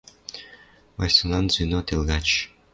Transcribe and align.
Вайсонан 0.97 1.45
звено 1.53 1.79
тел 1.87 2.01
гач 2.09 2.27